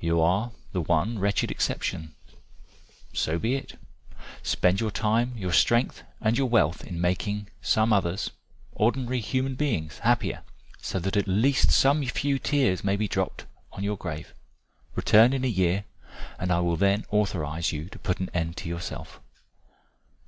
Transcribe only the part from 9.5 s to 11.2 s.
beings happier, so that